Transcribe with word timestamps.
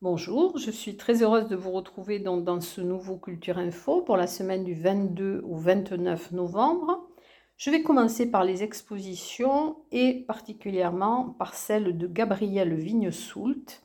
Bonjour, 0.00 0.56
je 0.58 0.70
suis 0.70 0.96
très 0.96 1.22
heureuse 1.22 1.48
de 1.48 1.56
vous 1.56 1.72
retrouver 1.72 2.18
dans, 2.18 2.60
ce 2.60 2.80
nouveau 2.80 3.16
Culture 3.16 3.58
Info 3.58 4.00
pour 4.00 4.16
la 4.16 4.26
semaine 4.26 4.64
du 4.64 4.74
22 4.74 5.42
au 5.44 5.56
29 5.56 6.32
novembre. 6.32 7.08
Je 7.56 7.70
vais 7.70 7.82
commencer 7.82 8.30
par 8.30 8.44
les 8.44 8.62
expositions 8.62 9.76
et 9.92 10.24
particulièrement 10.26 11.34
par 11.38 11.54
celle 11.54 11.98
de 11.98 12.06
Gabrielle 12.06 12.74
Vigne-Soult 12.74 13.82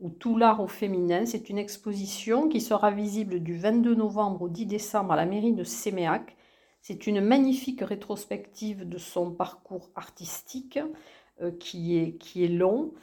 ou 0.00 0.10
Tout 0.10 0.38
l'art 0.38 0.60
au 0.60 0.68
féminin. 0.68 1.26
C'est 1.26 1.50
une 1.50 1.58
exposition 1.58 2.48
qui 2.48 2.60
sera 2.60 2.92
visible 2.92 3.40
du 3.40 3.56
22 3.56 3.94
novembre 3.96 4.42
au 4.42 4.48
10 4.48 4.66
décembre 4.66 5.12
à 5.12 5.16
la 5.16 5.26
mairie 5.26 5.52
de 5.52 5.64
Séméac. 5.64 6.37
C'est 6.80 7.06
une 7.06 7.20
magnifique 7.20 7.82
rétrospective 7.82 8.88
de 8.88 8.98
son 8.98 9.30
parcours 9.30 9.90
artistique 9.94 10.78
euh, 11.40 11.50
qui, 11.58 11.98
est, 11.98 12.16
qui 12.16 12.44
est 12.44 12.48
long 12.48 12.94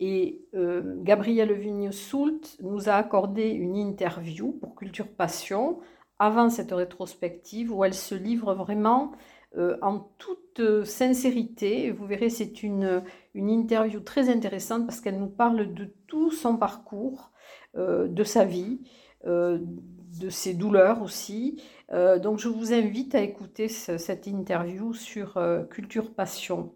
et 0.00 0.44
euh, 0.54 0.96
Gabrielle 1.02 1.52
Vigne-Soult 1.52 2.58
nous 2.62 2.88
a 2.88 2.94
accordé 2.94 3.48
une 3.50 3.76
interview 3.76 4.52
pour 4.52 4.74
Culture 4.74 5.08
Passion 5.08 5.78
avant 6.18 6.50
cette 6.50 6.72
rétrospective 6.72 7.72
où 7.72 7.84
elle 7.84 7.94
se 7.94 8.14
livre 8.14 8.54
vraiment 8.54 9.12
euh, 9.56 9.76
en 9.82 10.00
toute 10.18 10.84
sincérité. 10.84 11.92
Vous 11.92 12.06
verrez, 12.06 12.28
c'est 12.28 12.62
une, 12.62 13.04
une, 13.34 13.50
interview 13.50 14.00
très 14.00 14.28
intéressante 14.28 14.86
parce 14.86 15.00
qu'elle 15.00 15.18
nous 15.18 15.28
parle 15.28 15.72
de 15.74 15.88
tout 16.08 16.32
son 16.32 16.56
parcours, 16.56 17.30
euh, 17.76 18.08
de 18.08 18.24
sa 18.24 18.44
vie, 18.44 18.80
de 19.24 20.28
ses 20.28 20.52
douleurs 20.52 21.00
aussi. 21.00 21.62
Donc 21.90 22.38
je 22.38 22.48
vous 22.48 22.72
invite 22.72 23.14
à 23.14 23.20
écouter 23.20 23.68
cette 23.68 24.26
interview 24.26 24.94
sur 24.94 25.38
Culture 25.70 26.12
Passion. 26.12 26.72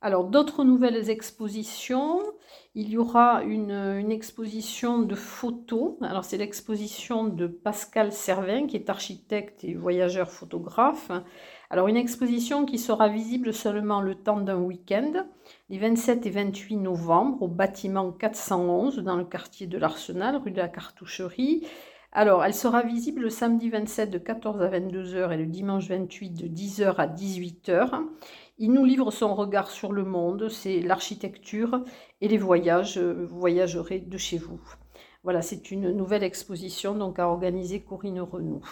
Alors, 0.00 0.24
d'autres 0.24 0.62
nouvelles 0.62 1.10
expositions. 1.10 2.20
Il 2.76 2.88
y 2.88 2.96
aura 2.96 3.42
une, 3.42 4.12
exposition 4.12 5.00
de 5.00 5.16
photos. 5.16 5.94
Alors, 6.02 6.24
c'est 6.24 6.36
l'exposition 6.36 7.24
de 7.24 7.48
Pascal 7.48 8.12
Servin, 8.12 8.68
qui 8.68 8.76
est 8.76 8.90
architecte 8.90 9.64
et 9.64 9.74
voyageur 9.74 10.30
photographe. 10.30 11.10
Alors, 11.70 11.88
une 11.88 11.96
exposition 11.96 12.64
qui 12.64 12.78
sera 12.78 13.08
visible 13.08 13.52
seulement 13.52 14.00
le 14.00 14.14
temps 14.14 14.40
d'un 14.40 14.58
week-end, 14.58 15.26
les 15.68 15.78
27 15.78 16.26
et 16.26 16.30
28 16.30 16.76
novembre, 16.76 17.42
au 17.42 17.48
bâtiment 17.48 18.12
411, 18.12 18.98
dans 18.98 19.16
le 19.16 19.24
quartier 19.24 19.66
de 19.66 19.78
l'Arsenal, 19.78 20.36
rue 20.36 20.52
de 20.52 20.58
la 20.58 20.68
Cartoucherie. 20.68 21.66
Alors, 22.20 22.44
elle 22.44 22.52
sera 22.52 22.82
visible 22.82 23.22
le 23.22 23.30
samedi 23.30 23.70
27 23.70 24.10
de 24.10 24.18
14 24.18 24.60
à 24.60 24.68
22h 24.68 25.32
et 25.32 25.36
le 25.36 25.46
dimanche 25.46 25.86
28 25.86 26.30
de 26.30 26.48
10h 26.48 26.96
à 26.96 27.06
18h. 27.06 28.02
Il 28.58 28.72
nous 28.72 28.84
livre 28.84 29.12
son 29.12 29.36
regard 29.36 29.70
sur 29.70 29.92
le 29.92 30.02
monde, 30.02 30.48
c'est 30.48 30.80
l'architecture 30.80 31.84
et 32.20 32.26
les 32.26 32.36
voyages. 32.36 32.98
Vous 32.98 33.38
voyagerez 33.38 34.00
de 34.00 34.18
chez 34.18 34.36
vous. 34.36 34.60
Voilà, 35.22 35.42
c'est 35.42 35.70
une 35.70 35.92
nouvelle 35.92 36.24
exposition 36.24 36.96
donc 36.96 37.20
à 37.20 37.28
organiser 37.28 37.82
Corinne 37.82 38.18
Renou. 38.18 38.64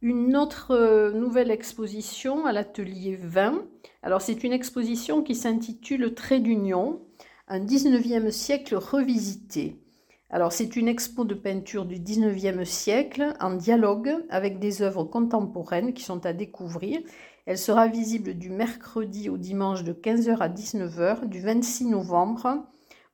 Une 0.00 0.36
autre 0.36 0.70
euh, 0.70 1.10
nouvelle 1.10 1.50
exposition 1.50 2.46
à 2.46 2.52
l'atelier 2.52 3.18
20. 3.20 3.64
Alors 4.04 4.22
c'est 4.22 4.44
une 4.44 4.52
exposition 4.52 5.24
qui 5.24 5.34
s'intitule 5.34 6.14
Trait 6.14 6.38
d'union, 6.38 7.02
un 7.48 7.58
19e 7.58 8.30
siècle 8.30 8.76
revisité. 8.76 9.82
Alors 10.30 10.52
c'est 10.52 10.76
une 10.76 10.88
expo 10.88 11.24
de 11.24 11.34
peinture 11.34 11.86
du 11.86 11.96
19e 11.96 12.64
siècle 12.64 13.34
en 13.40 13.54
dialogue 13.54 14.14
avec 14.28 14.58
des 14.58 14.82
œuvres 14.82 15.04
contemporaines 15.04 15.94
qui 15.94 16.02
sont 16.02 16.26
à 16.26 16.32
découvrir 16.32 17.00
elle 17.48 17.56
sera 17.56 17.88
visible 17.88 18.34
du 18.34 18.50
mercredi 18.50 19.30
au 19.30 19.38
dimanche 19.38 19.82
de 19.82 19.94
15h 19.94 20.36
à 20.36 20.50
19h, 20.50 21.24
du 21.24 21.40
26 21.40 21.86
novembre 21.86 22.66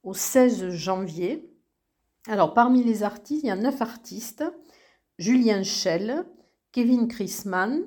au 0.03 0.13
16 0.13 0.71
janvier. 0.71 1.49
Alors 2.27 2.53
parmi 2.53 2.83
les 2.83 3.05
artistes, 3.05 3.45
il 3.45 3.47
y 3.47 3.51
a 3.51 3.55
neuf 3.55 3.81
artistes. 3.81 4.43
Julien 5.21 5.63
Schell, 5.63 6.27
Kevin 6.73 7.07
Chrisman, 7.07 7.85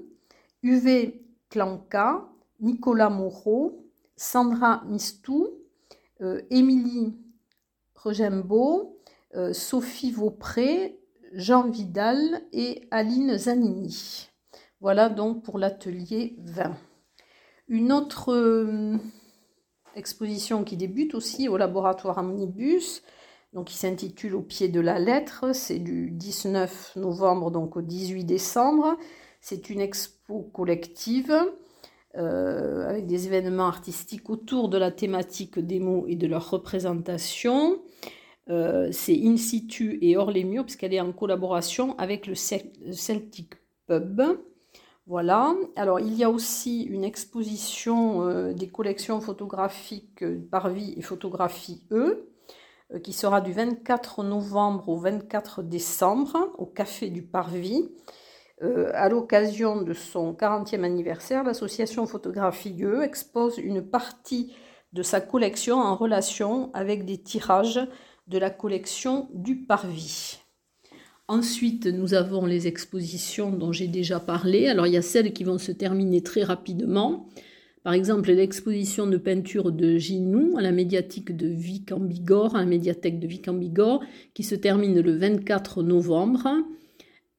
Uwe 0.63 1.15
Klanka, 1.49 2.29
Nicolas 2.61 3.09
Moreau, 3.09 3.85
Sandra 4.15 4.85
Mistou, 4.85 5.49
euh, 6.21 6.41
Émilie 6.49 7.13
Sophie 9.51 10.11
Vaupré, 10.11 10.99
Jean 11.33 11.69
Vidal 11.69 12.41
et 12.53 12.87
Aline 12.91 13.37
Zanini. 13.37 14.29
Voilà 14.79 15.09
donc 15.09 15.43
pour 15.43 15.57
l'atelier 15.57 16.35
20. 16.43 16.75
Une 17.67 17.91
autre 17.91 18.33
euh, 18.33 18.95
exposition 19.95 20.63
qui 20.63 20.77
débute 20.77 21.15
aussi 21.15 21.49
au 21.49 21.57
laboratoire 21.57 22.19
Omnibus, 22.19 23.03
donc 23.53 23.67
qui 23.67 23.75
s'intitule 23.75 24.35
Au 24.35 24.41
pied 24.41 24.67
de 24.67 24.79
la 24.79 24.99
lettre, 24.99 25.53
c'est 25.53 25.79
du 25.79 26.11
19 26.11 26.95
novembre 26.97 27.51
donc 27.51 27.75
au 27.75 27.81
18 27.81 28.23
décembre. 28.23 28.97
C'est 29.41 29.69
une 29.69 29.81
expo 29.81 30.43
collective 30.53 31.35
euh, 32.15 32.87
avec 32.87 33.07
des 33.07 33.27
événements 33.27 33.67
artistiques 33.67 34.29
autour 34.29 34.69
de 34.69 34.77
la 34.77 34.91
thématique 34.91 35.59
des 35.59 35.79
mots 35.79 36.05
et 36.07 36.15
de 36.15 36.27
leur 36.27 36.49
représentation. 36.49 37.81
Euh, 38.49 38.89
c'est 38.91 39.19
in 39.23 39.37
situ 39.37 39.99
et 40.01 40.15
hors 40.15 40.31
les 40.31 40.43
murs 40.43 40.63
puisqu'elle 40.63 40.93
est 40.93 41.01
en 41.01 41.11
collaboration 41.11 41.97
avec 41.97 42.27
le 42.27 42.35
Celtic 42.35 43.55
Pub. 43.87 44.21
Voilà. 45.07 45.55
Alors, 45.77 46.01
il 46.01 46.13
y 46.15 46.23
a 46.25 46.29
aussi 46.29 46.83
une 46.83 47.05
exposition 47.05 48.27
euh, 48.27 48.53
des 48.53 48.67
collections 48.67 49.21
photographiques 49.21 50.23
Parvis 50.51 50.93
et 50.97 51.01
Photographie 51.01 51.81
E, 51.91 52.27
euh, 52.93 52.99
qui 52.99 53.13
sera 53.13 53.39
du 53.39 53.53
24 53.53 54.23
novembre 54.23 54.89
au 54.89 54.97
24 54.97 55.63
décembre 55.63 56.53
au 56.57 56.65
Café 56.65 57.09
du 57.09 57.21
Parvis. 57.21 57.89
Euh, 58.63 58.89
à 58.93 59.07
l'occasion 59.07 59.81
de 59.81 59.93
son 59.93 60.33
40e 60.33 60.83
anniversaire, 60.83 61.43
l'association 61.43 62.05
Photographie 62.05 62.83
E 62.83 63.03
expose 63.03 63.57
une 63.59 63.81
partie 63.81 64.55
de 64.93 65.03
sa 65.03 65.21
collection 65.21 65.77
en 65.77 65.95
relation 65.95 66.71
avec 66.73 67.05
des 67.05 67.21
tirages 67.21 67.79
de 68.27 68.37
la 68.37 68.49
collection 68.49 69.29
du 69.33 69.57
Parvis. 69.57 70.39
Ensuite, 71.29 71.87
nous 71.87 72.13
avons 72.13 72.45
les 72.45 72.67
expositions 72.67 73.51
dont 73.51 73.71
j'ai 73.71 73.87
déjà 73.87 74.19
parlé. 74.19 74.67
Alors, 74.67 74.87
il 74.87 74.93
y 74.93 74.97
a 74.97 75.01
celles 75.01 75.33
qui 75.33 75.43
vont 75.43 75.57
se 75.57 75.73
terminer 75.73 76.21
très 76.21 76.43
rapidement. 76.43 77.27
Par 77.83 77.93
exemple, 77.93 78.31
l'exposition 78.31 79.07
de 79.07 79.17
peinture 79.17 79.71
de 79.71 79.97
Ginou 79.97 80.57
à 80.57 80.61
la 80.61 80.71
médiathèque 80.71 81.35
de 81.35 81.47
Vic 81.47 81.91
en 81.91 81.99
Bigorre, 81.99 82.55
à 82.55 82.59
la 82.59 82.65
médiathèque 82.65 83.19
de 83.19 83.27
Vic 83.27 83.47
en 83.47 83.59
qui 84.33 84.43
se 84.43 84.55
termine 84.55 84.99
le 84.99 85.17
24 85.17 85.83
novembre. 85.83 86.47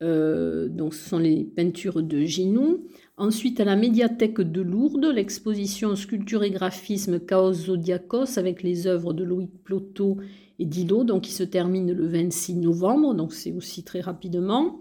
Euh, 0.02 0.68
donc, 0.68 0.94
ce 0.94 1.08
sont 1.08 1.18
les 1.18 1.44
peintures 1.44 2.02
de 2.02 2.24
Ginou. 2.24 2.86
Ensuite, 3.18 3.58
à 3.58 3.64
la 3.64 3.74
médiathèque 3.74 4.40
de 4.40 4.60
Lourdes, 4.60 5.06
l'exposition 5.12 5.96
Sculpture 5.96 6.44
et 6.44 6.52
graphisme 6.52 7.18
Chaos 7.18 7.52
Zodiacos 7.52 8.38
avec 8.38 8.62
les 8.62 8.86
œuvres 8.86 9.12
de 9.12 9.24
Loïc 9.24 9.50
Plotot 9.64 10.18
et 10.60 10.64
Dilo, 10.64 11.02
donc 11.02 11.22
qui 11.22 11.32
se 11.32 11.42
termine 11.42 11.92
le 11.92 12.06
26 12.06 12.54
novembre, 12.54 13.14
donc 13.14 13.34
c'est 13.34 13.50
aussi 13.50 13.82
très 13.82 14.00
rapidement. 14.00 14.78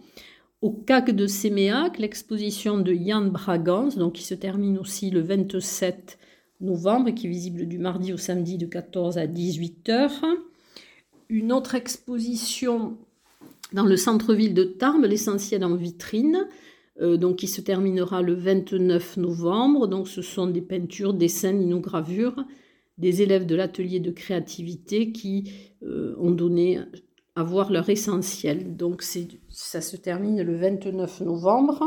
Au 0.61 0.69
CAC 0.69 1.15
de 1.15 1.25
Séméac, 1.25 1.97
l'exposition 1.97 2.77
de 2.77 2.93
Yann 2.93 3.31
Bragans, 3.31 3.89
donc 3.97 4.13
qui 4.13 4.23
se 4.23 4.35
termine 4.35 4.77
aussi 4.77 5.09
le 5.09 5.21
27 5.21 6.19
novembre 6.61 7.07
et 7.07 7.15
qui 7.15 7.25
est 7.25 7.31
visible 7.31 7.65
du 7.65 7.79
mardi 7.79 8.13
au 8.13 8.17
samedi 8.17 8.59
de 8.59 8.67
14 8.67 9.17
à 9.17 9.25
18 9.25 9.89
heures. 9.89 10.25
Une 11.29 11.51
autre 11.51 11.73
exposition 11.73 12.97
dans 13.73 13.85
le 13.85 13.97
centre-ville 13.97 14.53
de 14.53 14.63
Tarbes, 14.63 15.05
l'essentiel 15.05 15.63
en 15.63 15.75
vitrine, 15.75 16.45
donc 16.99 17.37
qui 17.37 17.47
se 17.47 17.61
terminera 17.61 18.21
le 18.21 18.33
29 18.33 19.17
novembre. 19.17 19.87
Donc 19.87 20.07
ce 20.07 20.21
sont 20.21 20.47
des 20.47 20.61
peintures, 20.61 21.13
dessins, 21.13 21.51
linogravures 21.51 22.43
des 22.97 23.21
élèves 23.21 23.45
de 23.45 23.55
l'atelier 23.55 23.99
de 23.99 24.11
créativité 24.11 25.11
qui 25.11 25.51
euh, 25.83 26.15
ont 26.19 26.31
donné 26.31 26.79
à 27.35 27.43
voir 27.43 27.71
leur 27.71 27.89
essentiel. 27.89 28.75
Donc 28.75 29.03
ça 29.49 29.81
se 29.81 29.95
termine 29.95 30.41
le 30.41 30.55
29 30.55 31.21
novembre. 31.21 31.83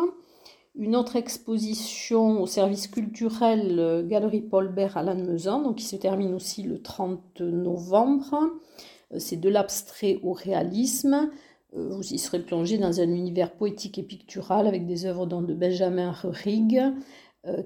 Une 0.76 0.94
autre 0.94 1.16
exposition 1.16 2.40
au 2.40 2.46
service 2.46 2.86
culturel 2.86 3.78
euh, 3.78 4.06
Galerie 4.06 4.42
Paul 4.42 4.72
Bert 4.72 4.96
à 4.96 5.02
Lannemezan, 5.02 5.62
donc 5.62 5.76
qui 5.76 5.84
se 5.84 5.96
termine 5.96 6.32
aussi 6.34 6.62
le 6.62 6.80
30 6.80 7.40
novembre. 7.40 8.36
Euh, 9.12 9.18
c'est 9.18 9.36
de 9.36 9.48
l'abstrait 9.48 10.20
au 10.22 10.32
réalisme. 10.32 11.30
Vous 11.72 12.12
y 12.12 12.18
serez 12.18 12.40
plongé 12.40 12.78
dans 12.78 13.00
un 13.00 13.08
univers 13.08 13.52
poétique 13.52 13.98
et 13.98 14.02
pictural 14.02 14.66
avec 14.66 14.86
des 14.86 15.06
œuvres 15.06 15.26
de 15.26 15.54
Benjamin 15.54 16.10
Rurig, 16.10 16.82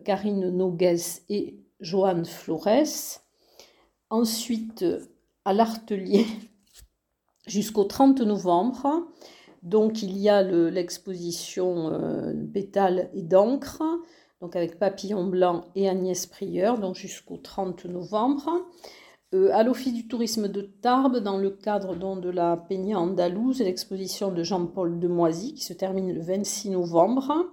Karine 0.05 0.51
Nogues 0.51 0.99
et 1.31 1.56
Joanne 1.81 2.25
Flores. 2.25 3.23
Ensuite, 4.11 4.85
à 5.45 5.53
l'Artelier 5.53 6.27
jusqu'au 7.47 7.85
30 7.85 8.21
novembre. 8.23 9.06
Donc, 9.62 10.03
il 10.03 10.19
y 10.19 10.29
a 10.29 10.43
l'exposition 10.43 11.89
euh, 11.89 12.33
pétales 12.53 13.11
et 13.15 13.23
d'encre. 13.23 13.83
donc 14.41 14.56
avec 14.56 14.79
Papillon 14.79 15.25
Blanc 15.25 15.65
et 15.75 15.89
Agnès 15.89 16.27
Prieur, 16.27 16.79
donc 16.79 16.97
jusqu'au 16.97 17.39
30 17.39 17.87
novembre. 17.87 18.51
Euh, 19.34 19.50
à 19.52 19.64
l'Office 19.64 19.92
du 19.92 20.06
tourisme 20.06 20.46
de 20.46 20.60
Tarbes, 20.60 21.19
dans 21.19 21.38
le 21.38 21.50
cadre 21.50 21.96
de 21.96 22.31
la 22.31 22.56
Peña 22.56 23.00
Andalouse, 23.00 23.58
l'exposition 23.58 24.31
de 24.31 24.44
Jean-Paul 24.44 25.00
Demoisy 25.00 25.54
qui 25.54 25.64
se 25.64 25.72
termine 25.72 26.12
le 26.12 26.20
26 26.20 26.70
novembre. 26.70 27.50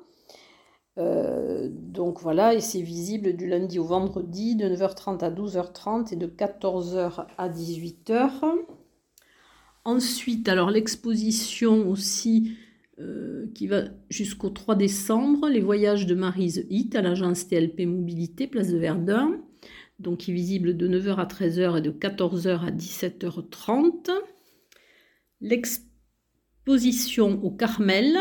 Euh, 1.00 1.70
donc 1.72 2.20
voilà, 2.20 2.54
et 2.54 2.60
c'est 2.60 2.82
visible 2.82 3.36
du 3.36 3.48
lundi 3.48 3.80
au 3.80 3.86
vendredi 3.86 4.56
de 4.56 4.66
9h30 4.66 5.24
à 5.24 5.32
12h30 5.32 6.14
et 6.14 6.18
de 6.18 6.28
14h 6.28 7.26
à 7.38 7.50
18h. 7.50 8.30
Ensuite, 9.84 10.48
alors 10.50 10.70
l'exposition 10.70 11.90
aussi 11.90 12.52
euh, 13.00 13.48
qui 13.56 13.66
va 13.66 13.86
jusqu'au 14.10 14.52
3 14.52 14.76
décembre, 14.76 15.50
les 15.50 15.62
voyages 15.62 16.06
de 16.06 16.14
Marise 16.14 16.68
Hit 16.70 16.96
à 16.96 17.02
l'agence 17.02 17.48
TLP 17.48 17.88
Mobilité, 17.88 18.46
place 18.46 18.70
de 18.70 18.78
Verdun, 18.78 19.40
donc 20.02 20.20
qui 20.20 20.32
est 20.32 20.34
visible 20.34 20.76
de 20.76 20.88
9h 20.88 21.16
à 21.16 21.26
13h 21.26 21.78
et 21.78 21.82
de 21.82 21.92
14h 21.92 22.66
à 22.66 22.72
17h30. 22.72 24.10
L'exposition 25.40 27.42
au 27.44 27.52
Carmel, 27.52 28.18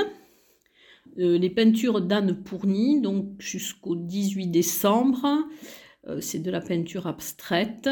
euh, 1.19 1.39
les 1.39 1.51
peintures 1.51 2.01
d'Anne 2.01 2.43
Pourny, 2.43 3.01
donc 3.01 3.41
jusqu'au 3.41 3.97
18 3.97 4.49
décembre. 4.49 5.27
Euh, 6.07 6.21
c'est 6.21 6.39
de 6.39 6.51
la 6.51 6.61
peinture 6.61 7.07
abstraite. 7.07 7.91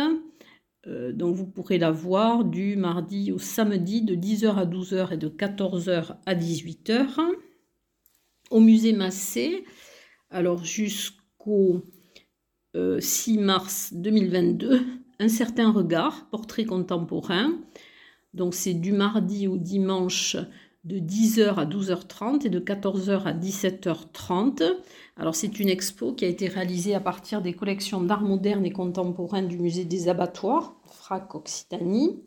Euh, 0.87 1.13
donc 1.13 1.35
vous 1.35 1.47
pourrez 1.47 1.79
la 1.79 1.91
voir 1.91 2.45
du 2.45 2.77
mardi 2.77 3.33
au 3.33 3.39
samedi 3.39 4.03
de 4.03 4.15
10h 4.15 4.55
à 4.55 4.65
12h 4.65 5.15
et 5.15 5.17
de 5.17 5.29
14h 5.29 6.17
à 6.25 6.35
18h. 6.35 7.21
Au 8.51 8.61
musée 8.61 8.95
Massé, 8.95 9.65
alors 10.31 10.65
jusqu'au 10.65 11.83
6 13.01 13.39
mars 13.39 13.93
2022, 13.95 14.81
un 15.21 15.29
certain 15.29 15.71
regard, 15.71 16.29
portrait 16.31 16.65
contemporain. 16.65 17.53
Donc 18.35 18.55
c'est 18.55 18.75
du 18.75 18.93
mardi 18.93 19.49
au 19.49 19.57
dimanche 19.57 20.37
de 20.85 20.99
10h 20.99 21.55
à 21.57 21.67
12h30 21.67 22.47
et 22.47 22.51
de 22.51 22.61
14h 22.61 23.25
à 23.25 23.33
17h30. 23.33 24.63
Alors 25.17 25.35
c'est 25.35 25.59
une 25.61 25.69
expo 25.69 26.13
qui 26.13 26.25
a 26.25 26.29
été 26.29 26.49
réalisée 26.49 26.95
à 26.95 27.01
partir 27.01 27.43
des 27.43 27.53
collections 27.53 28.01
d'art 28.01 28.23
moderne 28.23 28.65
et 28.65 28.73
contemporain 28.73 29.43
du 29.43 29.59
musée 29.59 29.85
des 29.85 30.09
abattoirs, 30.09 30.77
FRAC 30.87 31.35
Occitanie. 31.35 32.23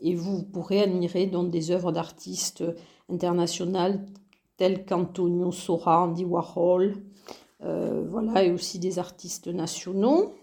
Et 0.00 0.14
vous 0.14 0.42
pourrez 0.42 0.82
admirer 0.82 1.26
donc 1.26 1.50
des 1.50 1.70
œuvres 1.70 1.92
d'artistes 1.92 2.64
internationales 3.08 4.04
telles 4.56 4.84
qu'Antonio 4.84 5.52
Sora, 5.52 6.04
Andy 6.04 6.24
Warhol, 6.24 6.94
euh, 7.64 8.04
voilà, 8.08 8.44
et 8.44 8.52
aussi 8.52 8.78
des 8.78 8.98
artistes 8.98 9.48
nationaux. 9.48 10.34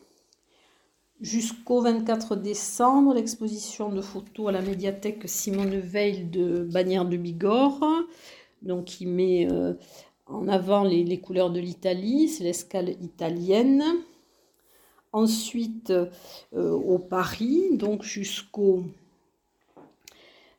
Jusqu'au 1.19 1.81
24 1.81 2.35
décembre, 2.35 3.13
l'exposition 3.13 3.89
de 3.89 4.01
photos 4.01 4.50
à 4.50 4.51
la 4.51 4.62
médiathèque 4.62 5.29
Simone 5.29 5.77
Veil 5.77 6.25
de 6.25 6.63
Bagnères 6.63 7.06
de 7.06 7.18
Bigorre, 7.18 7.83
donc 8.63 8.85
qui 8.85 9.06
met 9.06 9.47
euh, 9.51 9.73
en 10.25 10.47
avant 10.47 10.83
les, 10.83 11.19
couleurs 11.19 11.51
de 11.51 11.59
l'Italie, 11.59 12.27
c'est 12.27 12.44
l'escale 12.44 12.89
italienne. 12.89 13.83
Ensuite, 15.13 15.91
euh, 15.91 16.07
au 16.71 16.97
Paris, 16.97 17.77
donc 17.77 18.01
jusqu'au 18.01 18.83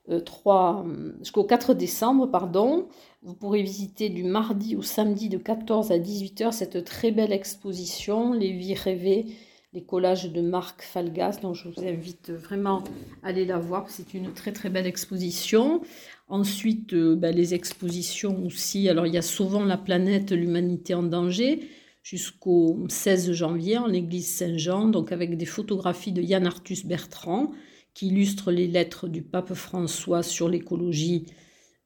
3, 0.09 0.85
euh, 0.87 1.13
jusqu'au 1.21 1.45
4 1.45 1.75
décembre, 1.75 2.27
pardon, 2.27 2.89
vous 3.23 3.35
pourrez 3.35 3.63
visiter 3.63 4.09
du 4.09 4.25
mardi 4.25 4.77
au 4.77 4.83
samedi 4.83 5.29
de 5.29 5.39
14 5.39 5.93
à 5.93 5.99
18h 5.99 6.53
cette 6.53 6.85
très 6.85 7.13
belle 7.13 7.33
exposition, 7.33 8.33
Les 8.33 8.53
vies 8.53 8.75
rêvées 8.75 9.27
les 9.75 9.83
collages 9.83 10.31
de 10.31 10.41
Marc 10.43 10.83
Falgas. 10.83 11.39
Donc 11.41 11.55
je 11.55 11.69
vous 11.69 11.87
invite 11.87 12.31
vraiment 12.31 12.85
à 13.23 13.29
aller 13.29 13.47
la 13.47 13.59
voir. 13.59 13.89
C'est 13.89 14.15
une 14.15 14.33
très 14.33 14.53
très 14.53 14.69
belle 14.69 14.87
exposition. 14.87 15.81
Ensuite, 16.29 16.93
euh, 16.93 17.17
ben, 17.17 17.35
les 17.35 17.55
expositions 17.55 18.45
aussi. 18.45 18.89
Alors 18.89 19.07
il 19.07 19.15
y 19.15 19.19
a 19.19 19.23
souvent 19.23 19.65
la 19.65 19.79
planète, 19.79 20.33
l'humanité 20.33 20.95
en 20.95 21.03
danger 21.03 21.69
jusqu'au 22.03 22.85
16 22.89 23.33
janvier 23.33 23.79
en 23.79 23.87
l'église 23.87 24.29
Saint-Jean, 24.29 24.89
donc 24.89 25.13
avec 25.13 25.37
des 25.37 25.47
photographies 25.47 26.11
de 26.11 26.21
Yann 26.21 26.47
Arthus 26.47 26.85
Bertrand 26.85 27.53
qui 27.95 28.09
illustrent 28.09 28.51
les 28.51 28.67
lettres 28.67 29.09
du 29.09 29.23
pape 29.23 29.55
François 29.55 30.23
sur 30.23 30.49
l'écologie 30.49 31.27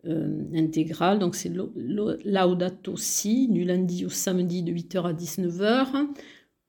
euh, 0.06 0.44
intégrale. 0.54 1.18
Donc 1.18 1.34
c'est 1.34 1.52
Laudato 1.74 2.96
Si 2.96 3.48
du 3.48 3.64
lundi 3.64 4.06
au 4.06 4.08
samedi 4.08 4.62
de 4.62 4.72
8h 4.72 5.02
à 5.02 5.12
19h. 5.12 6.06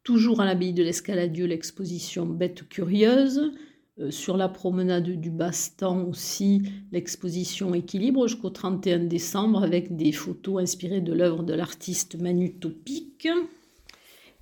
Toujours 0.04 0.42
à 0.42 0.46
l'abbaye 0.46 0.74
de 0.74 0.84
l'Escaladieu, 0.84 1.46
l'exposition 1.46 2.26
Bête 2.26 2.68
curieuse. 2.68 3.52
Euh, 4.00 4.12
sur 4.12 4.38
la 4.38 4.48
promenade 4.48 5.10
du 5.10 5.32
Bastan 5.32 6.04
aussi, 6.06 6.62
l'exposition 6.92 7.74
Équilibre 7.74 8.28
jusqu'au 8.28 8.50
31 8.50 9.06
décembre 9.06 9.64
avec 9.64 9.96
des 9.96 10.12
photos 10.12 10.62
inspirées 10.62 11.02
de 11.02 11.14
l'œuvre 11.14 11.44
de 11.44 11.54
l'artiste 11.54 12.20
Manu 12.20 12.54
Topic. 12.54 13.28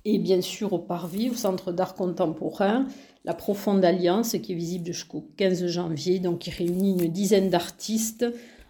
Et 0.08 0.18
bien 0.18 0.40
sûr 0.40 0.72
au 0.72 0.78
Parvis, 0.78 1.30
au 1.30 1.34
Centre 1.34 1.72
d'art 1.72 1.96
contemporain, 1.96 2.86
la 3.24 3.34
Profonde 3.34 3.84
Alliance 3.84 4.36
qui 4.40 4.52
est 4.52 4.54
visible 4.54 4.86
jusqu'au 4.86 5.28
15 5.36 5.66
janvier, 5.66 6.20
donc 6.20 6.38
qui 6.38 6.50
réunit 6.50 6.92
une 6.92 7.10
dizaine 7.10 7.50
d'artistes 7.50 8.24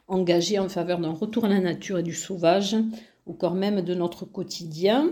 engagés 0.08 0.58
en 0.58 0.70
faveur 0.70 0.98
d'un 0.98 1.12
retour 1.12 1.44
à 1.44 1.48
la 1.48 1.60
nature 1.60 1.98
et 1.98 2.02
du 2.02 2.14
sauvage, 2.14 2.74
au 3.26 3.34
corps 3.34 3.54
même 3.54 3.82
de 3.82 3.94
notre 3.94 4.24
quotidien. 4.24 5.10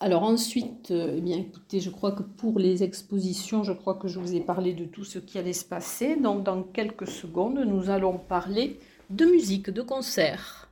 Alors 0.00 0.22
ensuite, 0.22 0.90
eh 0.90 1.20
bien 1.20 1.36
écoutez, 1.36 1.80
je 1.80 1.90
crois 1.90 2.12
que 2.12 2.22
pour 2.22 2.58
les 2.58 2.82
expositions, 2.82 3.64
je 3.64 3.74
crois 3.74 3.96
que 3.96 4.08
je 4.08 4.18
vous 4.18 4.34
ai 4.34 4.40
parlé 4.40 4.72
de 4.72 4.86
tout 4.86 5.04
ce 5.04 5.18
qui 5.18 5.36
allait 5.38 5.52
se 5.52 5.66
passer. 5.66 6.16
Donc 6.16 6.42
dans 6.42 6.62
quelques 6.62 7.06
secondes, 7.06 7.58
nous 7.66 7.90
allons 7.90 8.16
parler 8.16 8.80
de 9.10 9.26
musique, 9.26 9.68
de 9.68 9.82
concert. 9.82 10.71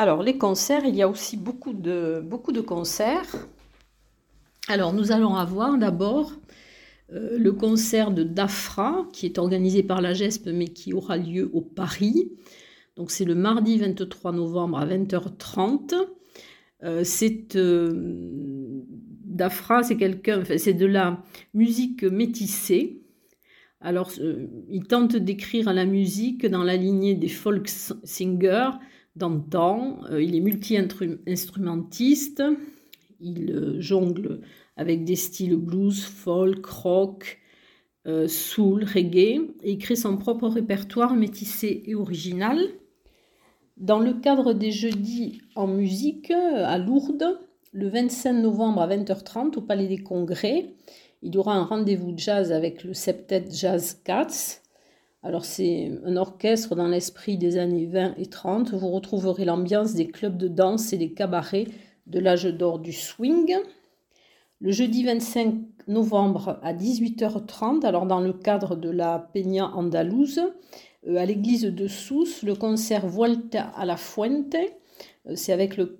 Alors 0.00 0.22
les 0.22 0.38
concerts, 0.38 0.86
il 0.86 0.96
y 0.96 1.02
a 1.02 1.08
aussi 1.10 1.36
beaucoup 1.36 1.74
de, 1.74 2.22
concerts. 2.62 3.36
Alors 4.66 4.94
nous 4.94 5.12
allons 5.12 5.34
avoir 5.34 5.76
d'abord 5.76 6.32
euh, 7.12 7.36
le 7.36 7.52
concert 7.52 8.10
de 8.10 8.22
Dafra, 8.22 9.06
qui 9.12 9.26
est 9.26 9.36
organisé 9.36 9.82
par 9.82 10.00
la 10.00 10.14
GESP, 10.14 10.52
mais 10.54 10.68
qui 10.68 10.94
aura 10.94 11.18
lieu 11.18 11.50
au 11.52 11.60
Paris. 11.60 12.32
Donc 12.96 13.10
c'est 13.10 13.26
le 13.26 13.34
mardi 13.34 13.76
23 13.76 14.32
novembre 14.32 14.78
à 14.78 14.86
20h30. 14.86 15.94
Euh, 16.82 17.02
c'est 17.04 17.54
euh, 17.56 17.92
Dafra, 19.26 19.82
c'est 19.82 19.98
quelqu'un, 19.98 20.44
c'est 20.56 20.72
de 20.72 20.86
la 20.86 21.22
musique 21.52 22.04
métissée. 22.04 23.02
Alors, 23.82 24.12
il 24.70 24.84
tente 24.84 25.16
d'écrire 25.16 25.70
la 25.74 25.84
musique 25.84 26.46
dans 26.46 26.64
la 26.64 26.76
lignée 26.76 27.14
des 27.14 27.28
folk 27.28 27.68
singers 27.68 28.70
d'antan. 29.16 30.00
il 30.18 30.34
est 30.34 30.40
multi-instrumentiste. 30.40 32.42
Il 33.20 33.76
jongle 33.78 34.40
avec 34.76 35.04
des 35.04 35.16
styles 35.16 35.56
blues, 35.56 36.02
folk, 36.02 36.64
rock, 36.64 37.38
euh, 38.06 38.28
soul, 38.28 38.84
reggae, 38.84 39.42
et 39.62 39.76
crée 39.76 39.96
son 39.96 40.16
propre 40.16 40.48
répertoire 40.48 41.14
métissé 41.14 41.82
et 41.84 41.94
original. 41.94 42.58
Dans 43.76 43.98
le 43.98 44.14
cadre 44.14 44.54
des 44.54 44.70
jeudis 44.70 45.42
en 45.54 45.66
musique 45.66 46.30
à 46.30 46.78
Lourdes, 46.78 47.38
le 47.72 47.88
25 47.88 48.32
novembre 48.32 48.80
à 48.80 48.88
20h30 48.88 49.58
au 49.58 49.60
Palais 49.60 49.86
des 49.86 49.98
Congrès, 49.98 50.74
il 51.22 51.34
y 51.34 51.38
aura 51.38 51.54
un 51.54 51.64
rendez-vous 51.64 52.14
jazz 52.16 52.52
avec 52.52 52.84
le 52.84 52.94
Septet 52.94 53.44
Jazz 53.50 54.00
Cats. 54.02 54.59
Alors 55.22 55.44
c'est 55.44 55.92
un 56.04 56.16
orchestre 56.16 56.74
dans 56.74 56.88
l'esprit 56.88 57.36
des 57.36 57.58
années 57.58 57.86
20 57.86 58.14
et 58.16 58.26
30. 58.26 58.72
Vous 58.72 58.90
retrouverez 58.90 59.44
l'ambiance 59.44 59.94
des 59.94 60.08
clubs 60.08 60.36
de 60.36 60.48
danse 60.48 60.92
et 60.92 60.98
des 60.98 61.12
cabarets 61.12 61.66
de 62.06 62.18
l'âge 62.18 62.44
d'or 62.44 62.78
du 62.78 62.92
swing 62.92 63.56
le 64.60 64.72
jeudi 64.72 65.04
25 65.04 65.54
novembre 65.88 66.60
à 66.62 66.74
18h30, 66.74 67.84
alors 67.86 68.06
dans 68.06 68.20
le 68.20 68.34
cadre 68.34 68.76
de 68.76 68.90
la 68.90 69.30
Peña 69.32 69.68
Andalouse, 69.68 70.40
euh, 71.08 71.16
à 71.16 71.24
l'église 71.24 71.62
de 71.62 71.88
Sousse, 71.88 72.42
le 72.42 72.54
concert 72.54 73.06
Vuelta 73.06 73.62
à 73.74 73.86
la 73.86 73.96
Fuente. 73.96 74.54
Euh, 75.26 75.34
c'est 75.34 75.52
avec 75.52 75.78
le 75.78 75.98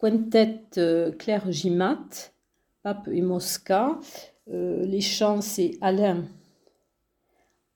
quintet 0.00 0.64
euh, 0.76 1.12
Claire 1.12 1.52
Gimat, 1.52 2.32
Pape 2.82 3.08
et 3.12 3.22
Mosca. 3.22 4.00
les 4.48 5.00
chants, 5.00 5.40
c'est 5.40 5.78
Alain 5.80 6.24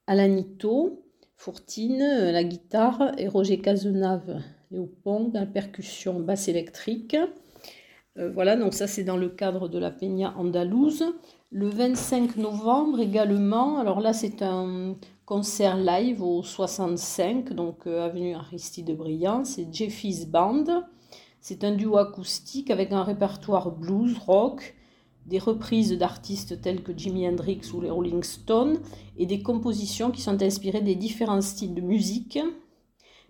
Alanito, 0.06 1.02
Fourtine, 1.36 2.30
la 2.30 2.44
guitare, 2.44 3.12
et 3.18 3.26
Roger 3.28 3.58
Cazenave, 3.58 4.42
Léopong, 4.70 5.32
la 5.32 5.46
percussion 5.46 6.20
basse 6.20 6.48
électrique. 6.48 7.16
Euh, 8.18 8.30
voilà, 8.30 8.56
donc 8.56 8.74
ça 8.74 8.86
c'est 8.86 9.04
dans 9.04 9.16
le 9.16 9.28
cadre 9.28 9.68
de 9.68 9.78
la 9.78 9.90
Peña 9.90 10.34
Andalouse. 10.36 11.04
Le 11.50 11.68
25 11.68 12.36
novembre 12.36 13.00
également, 13.00 13.78
alors 13.78 14.00
là 14.00 14.12
c'est 14.12 14.42
un 14.42 14.96
concert 15.24 15.76
live 15.76 16.22
au 16.22 16.42
65, 16.42 17.52
donc 17.52 17.86
euh, 17.86 18.04
avenue 18.04 18.34
Aristide 18.34 18.96
Briand, 18.96 19.44
c'est 19.44 19.72
Jeffy's 19.72 20.26
Band. 20.26 20.84
C'est 21.40 21.64
un 21.64 21.72
duo 21.72 21.98
acoustique 21.98 22.70
avec 22.70 22.92
un 22.92 23.04
répertoire 23.04 23.70
blues, 23.70 24.16
rock, 24.18 24.74
des 25.26 25.38
reprises 25.38 25.92
d'artistes 25.92 26.60
tels 26.60 26.82
que 26.82 26.96
Jimi 26.96 27.26
Hendrix 27.26 27.60
ou 27.72 27.80
les 27.80 27.90
Rolling 27.90 28.22
Stones 28.22 28.78
et 29.16 29.26
des 29.26 29.42
compositions 29.42 30.10
qui 30.10 30.20
sont 30.20 30.42
inspirées 30.42 30.82
des 30.82 30.94
différents 30.94 31.40
styles 31.40 31.74
de 31.74 31.80
musique, 31.80 32.38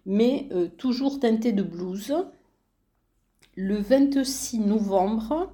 mais 0.07 0.49
euh, 0.53 0.69
toujours 0.69 1.21
teintées 1.21 1.53
de 1.53 1.63
blues. 1.63 2.15
Le 3.57 3.77
26 3.77 4.59
novembre, 4.61 5.53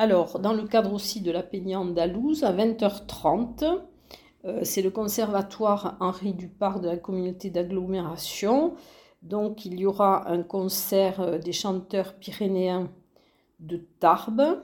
alors, 0.00 0.38
dans 0.38 0.54
le 0.54 0.66
cadre 0.66 0.94
aussi 0.94 1.20
de 1.20 1.30
la 1.30 1.42
Peña 1.42 1.78
Andalouse, 1.78 2.42
à 2.42 2.54
20h30, 2.54 3.82
euh, 4.46 4.60
c'est 4.62 4.80
le 4.80 4.90
conservatoire 4.90 5.98
Henri 6.00 6.32
Dupart 6.32 6.80
de 6.80 6.88
la 6.88 6.96
communauté 6.96 7.50
d'agglomération. 7.50 8.72
Donc, 9.20 9.66
il 9.66 9.78
y 9.78 9.84
aura 9.84 10.26
un 10.30 10.42
concert 10.42 11.20
euh, 11.20 11.36
des 11.36 11.52
chanteurs 11.52 12.14
pyrénéens 12.14 12.90
de 13.58 13.76
Tarbes. 13.98 14.62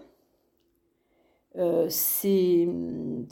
Euh, 1.58 1.86
c'est 1.88 2.68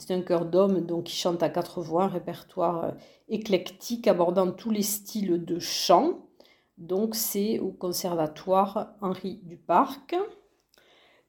un 0.09 0.21
chœur 0.21 0.45
d'hommes 0.45 0.81
donc, 0.85 1.05
qui 1.05 1.15
chante 1.15 1.43
à 1.43 1.49
quatre 1.49 1.81
voix, 1.81 2.05
un 2.05 2.09
répertoire 2.09 2.93
éclectique 3.29 4.07
abordant 4.07 4.51
tous 4.51 4.71
les 4.71 4.81
styles 4.81 5.43
de 5.45 5.59
chant. 5.59 6.27
Donc, 6.77 7.15
c'est 7.15 7.59
au 7.59 7.69
conservatoire 7.69 8.95
Henri 9.01 9.39
Duparc. 9.43 10.15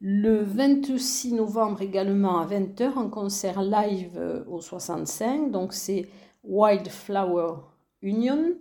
Le 0.00 0.42
26 0.42 1.32
novembre 1.32 1.80
également 1.80 2.38
à 2.38 2.46
20h, 2.46 2.98
un 2.98 3.08
concert 3.08 3.62
live 3.62 4.12
euh, 4.16 4.44
au 4.46 4.60
65. 4.60 5.50
Donc 5.50 5.72
c'est 5.72 6.06
Wildflower 6.44 7.62
Union. 8.02 8.56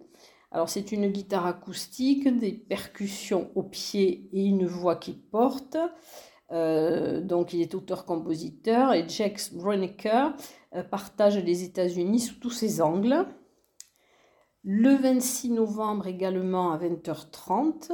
Alors 0.51 0.69
c'est 0.69 0.93
une 0.93 1.09
guitare 1.09 1.45
acoustique, 1.45 2.29
des 2.37 2.53
percussions 2.53 3.51
au 3.55 3.63
pied 3.63 4.29
et 4.31 4.45
une 4.45 4.65
voix 4.65 4.95
qui 4.95 5.11
porte. 5.11 5.75
Euh, 6.51 7.21
donc 7.21 7.53
il 7.53 7.61
est 7.61 7.73
auteur-compositeur 7.73 8.93
et 8.93 9.05
Jack 9.07 9.41
Broniker 9.53 10.33
euh, 10.75 10.83
partage 10.83 11.37
les 11.37 11.63
États-Unis 11.63 12.19
sous 12.19 12.35
tous 12.35 12.51
ses 12.51 12.81
angles. 12.81 13.25
Le 14.63 14.95
26 14.95 15.51
novembre 15.51 16.07
également 16.07 16.71
à 16.71 16.77
20h30, 16.77 17.91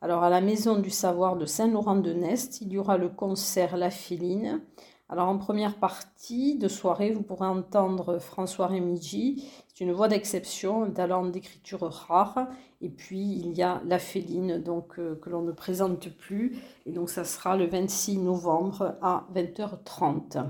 alors 0.00 0.22
à 0.22 0.30
la 0.30 0.40
Maison 0.40 0.78
du 0.78 0.90
Savoir 0.90 1.36
de 1.36 1.46
Saint-Laurent-de-Nest, 1.46 2.60
il 2.60 2.72
y 2.72 2.78
aura 2.78 2.96
le 2.96 3.08
concert 3.08 3.76
La 3.76 3.90
Féline. 3.90 4.62
Alors 5.08 5.28
en 5.28 5.36
première 5.36 5.78
partie 5.78 6.58
de 6.58 6.68
soirée, 6.68 7.10
vous 7.10 7.22
pourrez 7.22 7.46
entendre 7.46 8.18
François 8.18 8.68
Remigi. 8.68 9.46
C'est 9.74 9.84
une 9.84 9.92
voix 9.92 10.08
d'exception, 10.08 10.84
un 10.84 10.90
talent 10.90 11.26
d'écriture 11.26 11.80
rare. 11.80 12.48
Et 12.80 12.90
puis 12.90 13.20
il 13.20 13.52
y 13.52 13.62
a 13.62 13.80
La 13.86 13.98
Féline, 13.98 14.62
donc 14.62 14.98
euh, 14.98 15.16
que 15.16 15.30
l'on 15.30 15.42
ne 15.42 15.52
présente 15.52 16.08
plus. 16.10 16.56
Et 16.84 16.92
donc 16.92 17.08
ça 17.08 17.24
sera 17.24 17.56
le 17.56 17.66
26 17.66 18.18
novembre 18.18 18.96
à 19.00 19.26
20h30. 19.34 20.44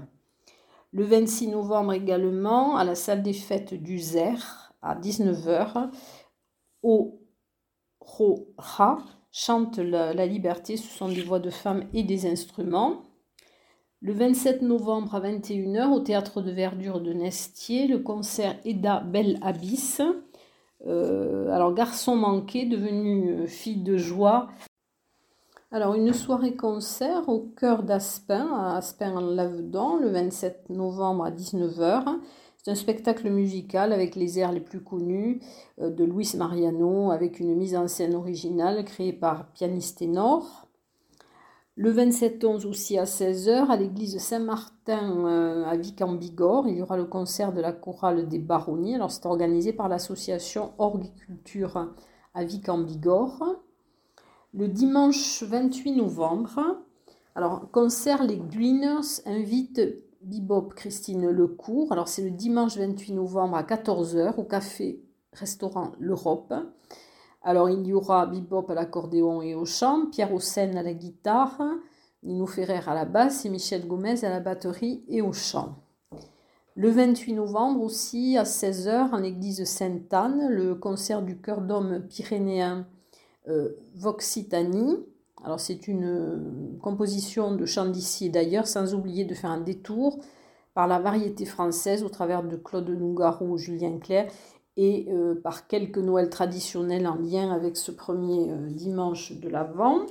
Le 0.93 1.05
26 1.05 1.49
novembre 1.49 1.93
également, 1.93 2.77
à 2.77 2.85
la 2.85 2.95
salle 2.95 3.23
des 3.23 3.33
fêtes 3.33 3.75
du 3.75 3.99
Zer, 3.99 4.75
à 4.83 4.95
19h, 4.95 5.91
au 6.83 7.19
chante 9.31 9.79
la, 9.79 10.27
liberté, 10.27 10.77
ce 10.77 10.89
sont 10.89 11.09
des 11.09 11.23
voix 11.23 11.39
de 11.39 11.51
femmes 11.51 11.85
et 11.95 12.03
des 12.03 12.27
instruments. 12.27 13.03
Le 14.05 14.13
27 14.13 14.63
novembre 14.63 15.15
à 15.15 15.21
21h, 15.21 15.93
au 15.93 16.01
théâtre 16.01 16.43
de 16.43 16.51
verdure 16.51 17.01
de 17.01 17.13
Nestier, 17.13 17.87
le 17.87 18.01
concert 18.01 18.57
Eda 18.65 18.99
Belle 18.99 19.39
Abyss. 19.43 20.03
Euh, 20.89 21.49
alors, 21.53 21.73
garçon 21.73 22.17
manqué, 22.17 22.67
devenu 22.67 23.47
fille 23.47 23.81
de 23.81 23.97
joie. 23.97 24.49
Alors, 25.71 25.95
une 25.95 26.13
soirée-concert 26.13 27.29
au 27.29 27.43
cœur 27.57 27.85
d'Aspin, 27.85 28.53
à 28.53 28.77
Aspin-en-Lavedon, 28.79 29.99
le 29.99 30.09
27 30.09 30.71
novembre 30.71 31.27
à 31.27 31.31
19h. 31.31 32.19
C'est 32.57 32.73
un 32.73 32.75
spectacle 32.75 33.31
musical 33.31 33.93
avec 33.93 34.17
les 34.17 34.41
airs 34.41 34.51
les 34.51 34.61
plus 34.61 34.83
connus 34.83 35.41
euh, 35.81 35.91
de 35.91 36.03
Luis 36.03 36.35
Mariano, 36.37 37.13
avec 37.13 37.39
une 37.39 37.55
mise 37.55 37.77
en 37.77 37.87
scène 37.87 38.17
originale 38.17 38.85
créée 38.85 39.13
par 39.13 39.53
Pianiste 39.53 39.99
Ténor. 39.99 40.67
Le 41.83 41.93
27-11 41.93 42.65
aussi 42.69 42.97
à 42.97 43.03
16h, 43.03 43.67
à 43.69 43.77
l'église 43.77 44.17
Saint-Martin 44.19 45.27
euh, 45.27 45.65
à 45.65 45.77
Vic 45.77 46.01
en 46.01 46.13
Bigorre, 46.13 46.69
il 46.69 46.77
y 46.77 46.81
aura 46.81 46.97
le 46.97 47.07
concert 47.07 47.53
de 47.53 47.61
la 47.61 47.73
chorale 47.73 48.29
des 48.29 48.39
Baronnies. 48.39 48.95
Alors 48.95 49.11
c'est 49.11 49.27
organisé 49.27 49.73
par 49.73 49.89
l'association 49.89 50.75
Orgiculture 50.79 51.93
à 52.35 52.45
Vic 52.45 52.69
en 52.69 52.79
Bigorre. 52.79 53.57
Le 54.55 54.69
dimanche 54.69 55.43
28 55.43 55.97
novembre, 55.97 56.61
alors 57.35 57.69
concert 57.73 58.23
les 58.23 58.37
Gleaners 58.39 59.21
invite 59.27 59.81
Bibop 60.21 60.75
Christine 60.75 61.31
Lecourt. 61.31 61.91
Alors 61.91 62.07
c'est 62.07 62.23
le 62.23 62.31
dimanche 62.31 62.77
28 62.77 63.15
novembre 63.15 63.57
à 63.57 63.65
14h 63.65 64.37
au 64.37 64.45
café 64.45 65.03
restaurant 65.33 65.91
L'Europe. 65.99 66.55
Alors 67.45 67.69
il 67.69 67.85
y 67.87 67.93
aura 67.93 68.27
Bibop 68.27 68.71
à 68.71 68.75
l'accordéon 68.75 69.43
et 69.43 69.55
au 69.55 69.65
chant, 69.65 70.07
Pierre 70.07 70.33
Haussen 70.33 70.77
à 70.77 70.83
la 70.83 70.93
guitare, 70.93 71.61
Nino 72.23 72.47
Ferrer 72.47 72.81
à 72.87 72.95
la 72.95 73.05
basse 73.05 73.45
et 73.45 73.49
Michel 73.49 73.87
Gomez 73.89 74.25
à 74.25 74.31
la 74.31 74.39
batterie 74.39 75.03
et 75.09 75.23
au 75.23 75.33
chant. 75.33 75.75
Le 76.77 76.89
28 76.89 77.35
novembre 77.35 77.83
aussi 77.83 78.39
à 78.39 78.45
16h 78.45 79.13
en 79.13 79.19
l'église 79.19 79.65
Sainte-Anne, 79.65 80.49
le 80.49 80.75
concert 80.77 81.21
du 81.21 81.37
chœur 81.39 81.61
d'homme 81.61 82.03
pyrénéen 82.09 82.87
euh, 83.49 83.71
Voxitanie. 83.97 85.05
Alors 85.45 85.59
c'est 85.59 85.89
une 85.89 86.05
euh, 86.05 86.79
composition 86.81 87.57
de 87.57 87.67
chants 87.67 87.89
d'ici 87.89 88.27
et 88.27 88.31
d'ailleurs, 88.31 88.69
sans 88.69 88.95
oublier 88.95 89.25
de 89.25 89.35
faire 89.35 89.51
un 89.51 89.61
détour 89.61 90.21
par 90.75 90.87
la 90.87 91.01
variété 91.01 91.45
française 91.45 92.05
au 92.05 92.09
travers 92.09 92.45
de 92.45 92.57
Claude 92.57 92.89
Nougaro 92.89 93.47
ou 93.47 93.59
Julien 93.59 93.99
Clerc 93.99 94.33
et 94.77 95.07
euh, 95.11 95.35
par 95.35 95.67
quelques 95.67 95.99
Noëls 95.99 96.31
traditionnels 96.31 97.07
en 97.07 97.17
lien 97.17 97.53
avec 97.53 97.77
ce 97.77 97.91
premier 97.91 98.51
euh, 98.51 98.69
dimanche 98.71 99.33
de 99.33 99.49
l'Avent. 99.49 100.07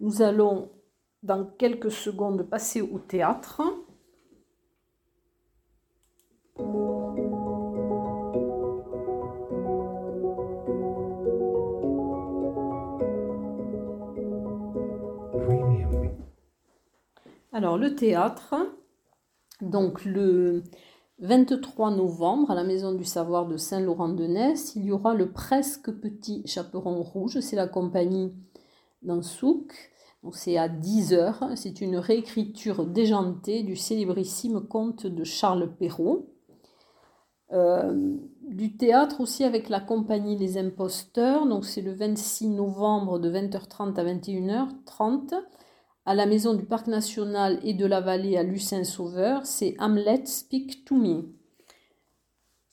Nous 0.00 0.22
allons 0.22 0.70
dans 1.22 1.44
quelques 1.44 1.92
secondes 1.92 2.42
passer 2.42 2.80
au 2.80 2.98
théâtre. 2.98 3.62
Alors, 17.52 17.76
le 17.76 17.94
théâtre, 17.94 18.54
donc 19.60 20.04
le 20.04 20.62
23 21.20 21.90
novembre, 21.90 22.50
à 22.50 22.54
la 22.54 22.64
Maison 22.64 22.92
du 22.92 23.04
Savoir 23.04 23.46
de 23.46 23.58
Saint-Laurent-de-Ness, 23.58 24.74
il 24.76 24.86
y 24.86 24.92
aura 24.92 25.14
le 25.14 25.30
Presque 25.30 25.90
Petit 25.90 26.42
Chaperon 26.46 27.02
Rouge. 27.02 27.40
C'est 27.40 27.56
la 27.56 27.68
compagnie 27.68 28.32
d'Ansouk. 29.02 29.92
Donc, 30.22 30.34
c'est 30.34 30.56
à 30.56 30.68
10h. 30.68 31.56
C'est 31.56 31.82
une 31.82 31.96
réécriture 31.96 32.86
déjantée 32.86 33.62
du 33.62 33.76
célébrissime 33.76 34.60
conte 34.66 35.06
de 35.06 35.24
Charles 35.24 35.70
Perrault. 35.76 36.30
Euh, 37.52 38.16
du 38.48 38.76
théâtre 38.78 39.20
aussi 39.20 39.44
avec 39.44 39.68
la 39.68 39.80
compagnie 39.80 40.38
Les 40.38 40.56
Imposteurs. 40.56 41.46
Donc, 41.46 41.66
c'est 41.66 41.82
le 41.82 41.92
26 41.92 42.48
novembre 42.48 43.18
de 43.18 43.30
20h30 43.30 43.94
à 43.96 44.04
21h30 44.04 45.34
à 46.10 46.14
la 46.16 46.26
maison 46.26 46.54
du 46.54 46.64
Parc 46.64 46.88
national 46.88 47.60
et 47.62 47.72
de 47.72 47.86
la 47.86 48.00
vallée 48.00 48.36
à 48.36 48.42
Lucin-Sauveur, 48.42 49.46
c'est 49.46 49.76
Hamlet 49.78 50.22
Speak 50.26 50.84
to 50.84 50.96
Me. 50.96 51.32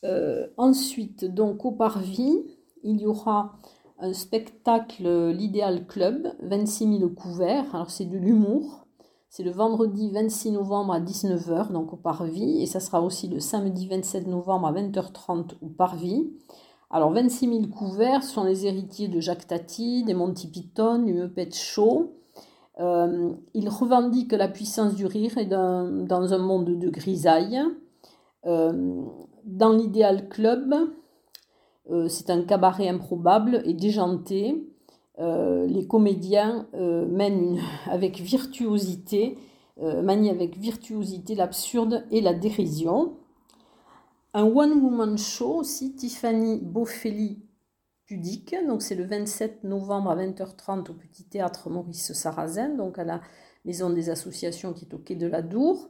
Euh, 0.06 0.48
ensuite, 0.58 1.24
donc 1.24 1.64
au 1.64 1.72
Parvis, 1.72 2.44
il 2.82 3.00
y 3.00 3.06
aura 3.06 3.60
un 4.00 4.12
spectacle 4.14 5.30
L'Idéal 5.30 5.86
Club, 5.86 6.34
26 6.42 6.98
000 6.98 7.10
couverts. 7.10 7.76
Alors 7.76 7.92
c'est 7.92 8.06
de 8.06 8.18
l'humour. 8.18 8.88
C'est 9.30 9.44
le 9.44 9.52
vendredi 9.52 10.10
26 10.10 10.54
novembre 10.54 10.94
à 10.94 11.00
19h, 11.00 11.72
donc 11.72 11.94
au 11.94 11.98
Parvis. 11.98 12.64
Et 12.64 12.66
ça 12.66 12.80
sera 12.80 13.04
aussi 13.04 13.28
le 13.28 13.40
samedi 13.40 13.88
27 13.88 14.26
novembre 14.26 14.66
à 14.66 14.74
20h30 14.74 15.58
au 15.62 15.68
Parvis. 15.68 16.28
Alors 16.90 17.12
26 17.12 17.50
000 17.50 17.68
couverts 17.68 18.24
sont 18.24 18.46
les 18.46 18.66
héritiers 18.66 19.10
de 19.10 19.20
Jacques 19.20 19.46
Tati, 19.46 20.04
des 20.06 20.16
Monty 20.16 20.48
Python, 20.48 21.04
du 21.04 21.14
Muppet 21.14 21.52
Show. 21.52 22.16
Euh, 22.80 23.32
il 23.54 23.70
revendique 23.70 24.34
la 24.34 24.48
puissance 24.48 24.96
du 24.96 25.06
rire 25.06 25.38
et 25.38 25.46
dans 25.46 26.34
un 26.34 26.38
monde 26.38 26.78
de 26.78 26.90
grisaille. 26.90 27.60
Euh, 28.46 29.04
dans 29.46 29.74
l'idéal 29.74 30.30
club, 30.30 30.76
euh, 31.90 32.08
c'est 32.08 32.30
un 32.30 32.44
cabaret 32.44 32.88
improbable 32.88 33.62
et 33.66 33.74
déjanté. 33.74 34.64
les 35.20 35.88
comédiens 35.88 36.68
mènent 36.74 37.60
avec 37.90 38.20
virtuosité 38.20 39.38
euh, 39.80 40.02
manie 40.02 40.32
avec 40.32 40.58
virtuosité 40.58 41.36
l'absurde 41.36 42.04
et 42.10 42.20
la 42.22 42.34
dérision. 42.34 43.14
Un 44.34 44.46
one-woman 44.46 45.18
show 45.20 45.58
aussi, 45.58 45.94
Tiffany 45.94 46.60
Boffelli 46.60 47.38
pudique. 48.08 48.56
Donc 48.66 48.82
c'est 48.82 48.96
le 48.96 49.06
27 49.06 49.64
novembre 49.64 50.10
à 50.10 50.16
20h30 50.16 50.90
au 50.90 50.94
Petit 50.94 51.26
Théâtre 51.26 51.70
Maurice 51.70 52.14
Sarrazin, 52.14 52.70
donc 52.70 52.98
à 52.98 53.04
la 53.04 53.22
Maison 53.66 53.90
des 53.90 54.10
Associations 54.10 54.74
qui 54.74 54.86
est 54.86 54.94
au 54.94 54.98
quai 54.98 55.16
de 55.16 55.28
la 55.28 55.42
Dour. 55.42 55.90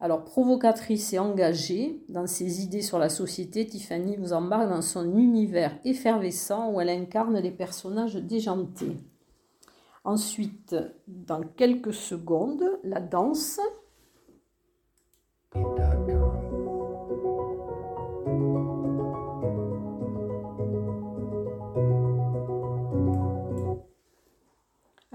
Alors 0.00 0.24
provocatrice 0.24 1.12
et 1.12 1.18
engagée 1.18 2.04
dans 2.08 2.28
ses 2.28 2.62
idées 2.62 2.82
sur 2.82 3.00
la 3.00 3.08
société, 3.08 3.66
Tiffany 3.66 4.16
vous 4.16 4.32
embarque 4.32 4.70
dans 4.70 4.82
son 4.82 5.18
univers 5.18 5.76
effervescent 5.84 6.72
où 6.72 6.80
elle 6.80 6.88
incarne 6.88 7.38
les 7.40 7.50
personnages 7.50 8.14
déjantés. 8.14 8.96
Ensuite, 10.04 10.76
dans 11.08 11.42
quelques 11.42 11.92
secondes, 11.92 12.64
la 12.84 13.00
danse. 13.00 13.58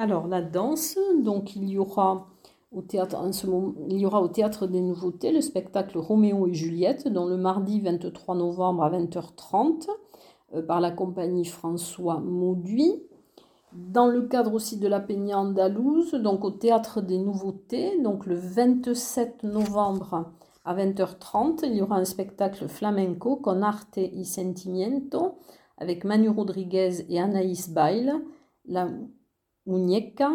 Alors 0.03 0.27
la 0.27 0.41
danse, 0.41 0.99
donc 1.23 1.55
il 1.55 1.69
y 1.69 1.77
aura 1.77 2.27
au 2.73 2.81
théâtre 2.81 4.67
des 4.67 4.81
Nouveautés 4.81 5.31
le 5.31 5.39
spectacle 5.39 5.97
Roméo 5.97 6.45
et 6.45 6.53
Juliette, 6.53 7.07
dont 7.07 7.25
le 7.25 7.37
mardi 7.37 7.79
23 7.79 8.35
novembre 8.35 8.83
à 8.83 8.89
20h30 8.89 9.87
euh, 10.55 10.61
par 10.61 10.81
la 10.81 10.91
compagnie 10.91 11.45
François 11.45 12.19
Mauduit. 12.19 13.01
Dans 13.71 14.07
le 14.07 14.23
cadre 14.23 14.53
aussi 14.53 14.77
de 14.77 14.89
la 14.89 14.99
Peña 14.99 15.39
Andalouse, 15.39 16.15
donc 16.15 16.43
au 16.43 16.51
théâtre 16.51 16.99
des 16.99 17.17
Nouveautés, 17.17 17.97
donc 18.01 18.25
le 18.25 18.35
27 18.35 19.43
novembre 19.43 20.33
à 20.65 20.75
20h30, 20.75 21.61
il 21.63 21.75
y 21.75 21.81
aura 21.81 21.95
un 21.95 22.03
spectacle 22.03 22.67
flamenco 22.67 23.37
con 23.37 23.61
arte 23.61 23.99
y 23.99 24.25
sentimiento 24.25 25.37
avec 25.77 26.03
Manu 26.03 26.27
Rodriguez 26.27 27.05
et 27.07 27.21
Anaïs 27.21 27.69
Bail. 27.69 28.11
Muñeca. 29.65 30.31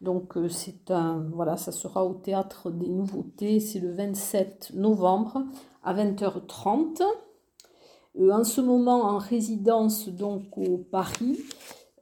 Donc 0.00 0.36
euh, 0.36 0.48
c'est 0.48 0.90
un 0.90 1.26
voilà, 1.32 1.56
ça 1.56 1.72
sera 1.72 2.04
au 2.04 2.14
théâtre 2.14 2.70
des 2.70 2.88
Nouveautés, 2.88 3.58
c'est 3.58 3.80
le 3.80 3.92
27 3.92 4.72
novembre 4.74 5.42
à 5.82 5.94
20h30. 5.94 7.02
Euh, 8.20 8.32
en 8.32 8.44
ce 8.44 8.60
moment 8.60 9.02
en 9.02 9.18
résidence 9.18 10.08
donc 10.08 10.56
au 10.56 10.78
Paris, 10.78 11.38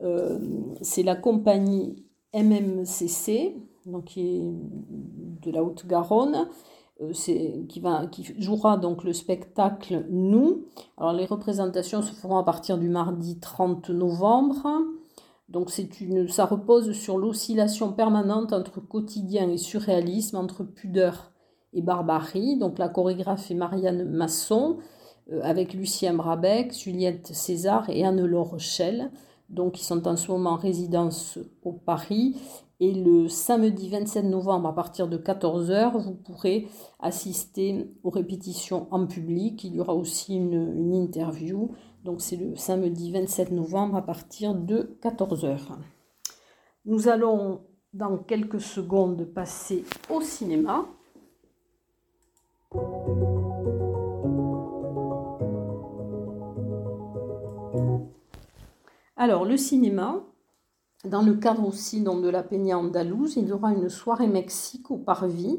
euh, 0.02 0.38
c'est 0.82 1.02
la 1.02 1.16
compagnie 1.16 2.04
MMCC, 2.34 3.56
donc 3.86 4.04
qui 4.04 4.20
est 4.20 4.42
de 5.42 5.50
la 5.50 5.62
Haute-Garonne, 5.62 6.48
qui, 7.68 7.80
va, 7.80 8.06
qui 8.06 8.24
jouera 8.38 8.76
donc 8.76 9.04
le 9.04 9.14
spectacle 9.14 10.06
Nous. 10.10 10.64
Alors 10.98 11.14
les 11.14 11.24
représentations 11.24 12.02
se 12.02 12.12
feront 12.12 12.36
à 12.36 12.42
partir 12.42 12.76
du 12.76 12.88
mardi 12.90 13.38
30 13.38 13.88
novembre. 13.90 14.66
Donc 15.48 15.70
c'est 15.70 16.00
une, 16.00 16.28
ça 16.28 16.44
repose 16.44 16.92
sur 16.92 17.18
l'oscillation 17.18 17.92
permanente 17.92 18.52
entre 18.52 18.80
quotidien 18.80 19.48
et 19.48 19.58
surréalisme, 19.58 20.36
entre 20.36 20.64
pudeur 20.64 21.32
et 21.72 21.82
barbarie. 21.82 22.58
Donc 22.58 22.78
la 22.78 22.88
chorégraphe 22.88 23.50
est 23.50 23.54
Marianne 23.54 24.04
Masson, 24.10 24.78
euh, 25.32 25.40
avec 25.42 25.72
Lucien 25.72 26.14
Brabec, 26.14 26.76
Juliette 26.76 27.28
César 27.28 27.88
et 27.90 28.04
Anne-Laure 28.04 28.50
Rochelle. 28.50 29.10
Donc 29.48 29.80
ils 29.80 29.84
sont 29.84 30.08
en 30.08 30.16
ce 30.16 30.32
moment 30.32 30.50
en 30.50 30.56
résidence 30.56 31.38
au 31.62 31.72
Paris. 31.72 32.36
Et 32.78 32.92
le 32.92 33.28
samedi 33.28 33.88
27 33.88 34.24
novembre, 34.24 34.68
à 34.68 34.74
partir 34.74 35.08
de 35.08 35.16
14h, 35.16 35.96
vous 35.96 36.14
pourrez 36.14 36.66
assister 37.00 37.90
aux 38.02 38.10
répétitions 38.10 38.86
en 38.90 39.06
public. 39.06 39.64
Il 39.64 39.76
y 39.76 39.80
aura 39.80 39.94
aussi 39.94 40.34
une, 40.34 40.74
une 40.76 40.92
interview 40.92 41.70
donc 42.06 42.22
c'est 42.22 42.36
le 42.36 42.54
samedi 42.54 43.10
27 43.10 43.50
novembre 43.50 43.96
à 43.96 44.02
partir 44.02 44.54
de 44.54 44.96
14h. 45.02 45.58
Nous 46.84 47.08
allons 47.08 47.62
dans 47.92 48.16
quelques 48.16 48.60
secondes 48.60 49.24
passer 49.24 49.84
au 50.08 50.20
cinéma. 50.20 50.86
Alors 59.16 59.44
le 59.44 59.56
cinéma, 59.56 60.22
dans 61.04 61.22
le 61.22 61.34
cadre 61.34 61.66
aussi 61.66 62.02
de 62.02 62.28
la 62.28 62.44
Peña 62.44 62.78
Andalouse, 62.78 63.36
il 63.36 63.48
y 63.48 63.52
aura 63.52 63.72
une 63.72 63.88
soirée 63.88 64.28
Mexique 64.28 64.92
au 64.92 64.98
Parvis. 64.98 65.58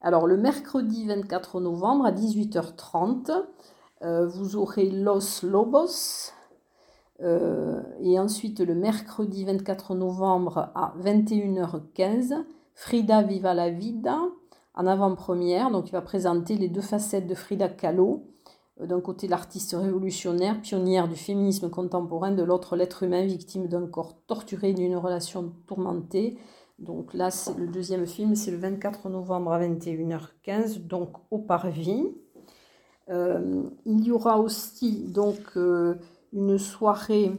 Alors 0.00 0.26
le 0.26 0.36
mercredi 0.36 1.06
24 1.06 1.60
novembre 1.60 2.06
à 2.06 2.10
18h30, 2.10 3.44
euh, 4.02 4.26
vous 4.26 4.56
aurez 4.56 4.90
Los 4.90 5.42
Lobos. 5.42 6.32
Euh, 7.22 7.82
et 8.00 8.18
ensuite, 8.18 8.60
le 8.60 8.74
mercredi 8.74 9.44
24 9.44 9.94
novembre 9.94 10.70
à 10.74 10.94
21h15, 11.02 12.44
Frida 12.74 13.22
Viva 13.22 13.52
la 13.52 13.70
Vida 13.70 14.18
en 14.74 14.86
avant-première. 14.86 15.70
Donc, 15.70 15.88
il 15.88 15.92
va 15.92 16.00
présenter 16.00 16.56
les 16.56 16.68
deux 16.68 16.80
facettes 16.80 17.26
de 17.26 17.34
Frida 17.34 17.68
Kahlo. 17.68 18.24
Euh, 18.80 18.86
d'un 18.86 19.00
côté, 19.00 19.28
l'artiste 19.28 19.76
révolutionnaire, 19.78 20.62
pionnière 20.62 21.08
du 21.08 21.16
féminisme 21.16 21.68
contemporain, 21.68 22.30
de 22.30 22.42
l'autre, 22.42 22.76
l'être 22.76 23.02
humain 23.02 23.26
victime 23.26 23.66
d'un 23.66 23.86
corps 23.86 24.16
torturé 24.26 24.72
d'une 24.72 24.96
relation 24.96 25.52
tourmentée. 25.66 26.38
Donc 26.78 27.12
là, 27.12 27.30
c'est 27.30 27.58
le 27.58 27.66
deuxième 27.66 28.06
film, 28.06 28.34
c'est 28.34 28.50
le 28.50 28.56
24 28.56 29.10
novembre 29.10 29.52
à 29.52 29.60
21h15, 29.60 30.86
donc 30.86 31.16
au 31.30 31.38
Parvis. 31.38 32.14
Euh, 33.10 33.62
il 33.86 34.04
y 34.04 34.12
aura 34.12 34.38
aussi 34.38 35.04
donc 35.08 35.56
euh, 35.56 35.94
une 36.32 36.58
soirée, 36.58 37.32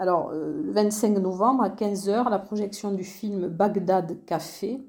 euh, 0.00 0.62
le 0.64 0.72
25 0.72 1.18
novembre 1.18 1.64
à 1.64 1.70
15h, 1.70 2.30
la 2.30 2.38
projection 2.38 2.92
du 2.92 3.02
film 3.04 3.48
Bagdad 3.48 4.24
Café 4.26 4.80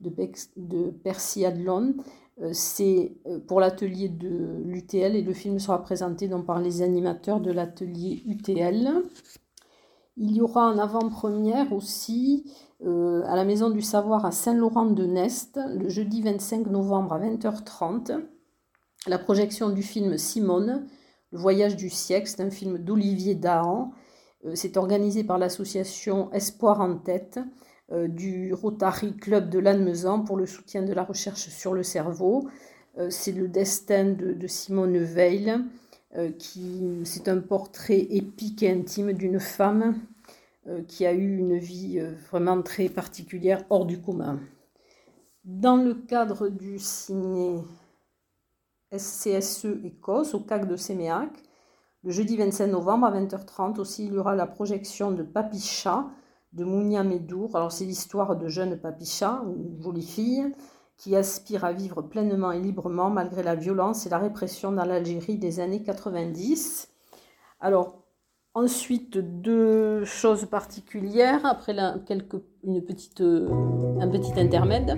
de, 0.00 0.10
de 0.56 0.90
Percy 0.90 1.44
Adlon. 1.44 1.94
C'est 2.52 3.16
pour 3.48 3.60
l'atelier 3.60 4.10
de 4.10 4.60
l'UTL 4.62 5.16
et 5.16 5.22
le 5.22 5.32
film 5.32 5.58
sera 5.58 5.82
présenté 5.82 6.28
donc 6.28 6.44
par 6.44 6.60
les 6.60 6.82
animateurs 6.82 7.40
de 7.40 7.50
l'atelier 7.50 8.22
UTL. 8.26 8.90
Il 10.18 10.36
y 10.36 10.42
aura 10.42 10.70
en 10.70 10.76
avant-première 10.76 11.72
aussi 11.72 12.44
à 12.84 13.36
la 13.36 13.44
Maison 13.46 13.70
du 13.70 13.80
Savoir 13.80 14.26
à 14.26 14.32
Saint-Laurent-de-Nest 14.32 15.58
le 15.66 15.88
jeudi 15.88 16.20
25 16.20 16.66
novembre 16.66 17.14
à 17.14 17.20
20h30 17.20 18.20
la 19.06 19.18
projection 19.18 19.70
du 19.70 19.82
film 19.82 20.18
Simone, 20.18 20.86
Le 21.32 21.38
voyage 21.38 21.76
du 21.76 21.90
siècle, 21.90 22.28
c'est 22.28 22.42
un 22.42 22.50
film 22.50 22.78
d'Olivier 22.78 23.34
Dahan. 23.34 23.92
Euh, 24.44 24.52
c'est 24.54 24.76
organisé 24.76 25.24
par 25.24 25.38
l'association 25.38 26.32
Espoir 26.32 26.80
en 26.80 26.96
tête 26.96 27.38
euh, 27.92 28.08
du 28.08 28.52
Rotary 28.54 29.16
Club 29.16 29.50
de 29.50 29.58
Lannemezan 29.58 30.20
pour 30.22 30.36
le 30.36 30.46
soutien 30.46 30.82
de 30.82 30.92
la 30.92 31.04
recherche 31.04 31.48
sur 31.48 31.72
le 31.72 31.82
cerveau. 31.82 32.48
Euh, 32.98 33.08
c'est 33.10 33.32
le 33.32 33.48
destin 33.48 34.12
de, 34.12 34.46
Simone 34.46 34.98
Veil, 34.98 35.54
qui 36.38 37.02
c'est 37.04 37.28
un 37.28 37.40
portrait 37.40 38.06
épique 38.08 38.62
et 38.62 38.70
intime 38.70 39.12
d'une 39.12 39.38
femme 39.38 40.00
qui 40.88 41.04
a 41.04 41.12
eu 41.12 41.36
une 41.36 41.58
vie 41.58 42.00
vraiment 42.30 42.62
très 42.62 42.88
particulière 42.88 43.62
hors 43.68 43.84
du 43.84 44.00
commun. 44.00 44.40
Dans 45.44 45.76
le 45.76 45.92
cadre 45.92 46.48
du 46.48 46.78
ciné 46.78 47.60
SCSE 48.96 49.66
Écosse 49.84 50.34
au 50.34 50.40
CAC 50.40 50.68
de 50.68 50.76
Séméac. 50.76 51.30
Le 52.02 52.10
jeudi 52.10 52.36
25 52.36 52.68
novembre 52.68 53.06
à 53.06 53.12
20h30 53.12 53.78
aussi, 53.78 54.06
il 54.06 54.14
y 54.14 54.18
aura 54.18 54.34
la 54.34 54.46
projection 54.46 55.10
de 55.10 55.22
Papicha 55.22 56.06
de 56.52 56.64
Mounia 56.64 57.02
Medour. 57.02 57.56
Alors 57.56 57.72
c'est 57.72 57.84
l'histoire 57.84 58.36
de 58.36 58.48
jeune 58.48 58.78
Papicha, 58.78 59.42
une 59.46 59.82
jolie 59.82 60.06
fille, 60.06 60.54
qui 60.96 61.16
aspire 61.16 61.64
à 61.64 61.72
vivre 61.72 62.02
pleinement 62.02 62.52
et 62.52 62.60
librement 62.60 63.10
malgré 63.10 63.42
la 63.42 63.54
violence 63.54 64.06
et 64.06 64.08
la 64.08 64.18
répression 64.18 64.72
dans 64.72 64.84
l'Algérie 64.84 65.38
des 65.38 65.60
années 65.60 65.82
90. 65.82 66.88
Alors 67.60 68.02
ensuite 68.54 69.18
deux 69.18 70.04
choses 70.04 70.46
particulières 70.46 71.44
après 71.44 71.74
la, 71.74 71.96
quelques, 72.06 72.36
euh, 73.20 73.98
un 74.00 74.08
petit 74.08 74.40
intermède. 74.40 74.96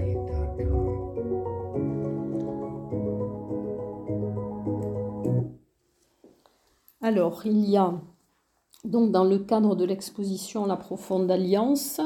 Alors, 7.09 7.47
il 7.47 7.65
y 7.65 7.79
a 7.79 7.95
donc 8.85 9.13
dans 9.13 9.25
le 9.25 9.39
cadre 9.39 9.75
de 9.75 9.87
l'exposition 9.87 10.67
La 10.67 10.77
Profonde 10.77 11.31
Alliance 11.31 12.03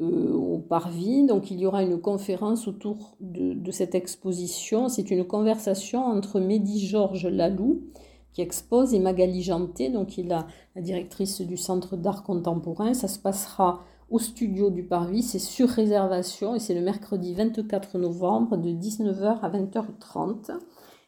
euh, 0.00 0.32
au 0.32 0.58
Parvis, 0.58 1.24
donc 1.24 1.52
il 1.52 1.60
y 1.60 1.64
aura 1.64 1.84
une 1.84 2.00
conférence 2.00 2.66
autour 2.66 3.16
de, 3.20 3.70
cette 3.70 3.94
exposition. 3.94 4.88
C'est 4.88 5.12
une 5.12 5.24
conversation 5.24 6.04
entre 6.04 6.40
Mehdi 6.40 6.84
Georges 6.84 7.28
Lalou, 7.28 7.84
qui 8.32 8.40
expose, 8.42 8.94
et 8.94 8.98
Magali 8.98 9.44
Janté, 9.44 9.90
donc 9.90 10.18
il 10.18 10.26
est 10.26 10.30
la 10.74 10.82
directrice 10.82 11.40
du 11.40 11.56
Centre 11.56 11.96
d'art 11.96 12.24
contemporain. 12.24 12.94
Ça 12.94 13.06
se 13.06 13.20
passera 13.20 13.84
au 14.10 14.18
studio 14.18 14.70
du 14.70 14.82
Parvis. 14.82 15.22
C'est 15.22 15.38
sur 15.38 15.68
réservation 15.68 16.56
et 16.56 16.58
c'est 16.58 16.74
le 16.74 16.80
mercredi 16.80 17.32
24 17.32 17.96
novembre 17.98 18.56
de 18.56 18.70
19h 18.70 19.38
à 19.40 19.50
20h30. 19.50 20.50